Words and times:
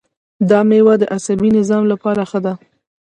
دا 0.49 0.59
میوه 0.69 0.93
د 0.99 1.03
عصبي 1.15 1.49
نظام 1.57 1.83
لپاره 1.91 2.21
ښه 2.29 2.39
ده. 2.45 2.53